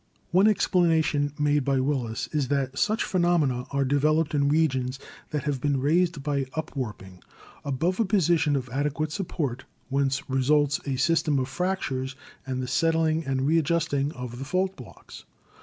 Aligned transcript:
One 0.31 0.47
explanation 0.47 1.31
made 1.37 1.63
by 1.63 1.79
Willis 1.79 2.27
is 2.31 2.47
that 2.47 2.75
such 2.79 3.03
phenomena 3.03 3.67
are 3.69 3.85
developed 3.85 4.33
in 4.33 4.49
regions 4.49 4.97
that 5.29 5.43
have 5.43 5.61
been 5.61 5.79
raised 5.79 6.23
by 6.23 6.45
upwarp 6.55 7.03
ing 7.03 7.21
above 7.63 7.99
a 7.99 8.05
position 8.05 8.55
of 8.55 8.67
adequate 8.69 9.11
support, 9.11 9.65
whence 9.89 10.27
results 10.27 10.79
a 10.87 10.95
system 10.95 11.37
of 11.37 11.49
fractures 11.49 12.15
and 12.47 12.63
the 12.63 12.67
settling 12.67 13.27
and 13.27 13.45
readjusting 13.45 14.11
of 14.13 14.39
the 14.39 14.45
fault 14.45 14.75
blocks. 14.75 15.23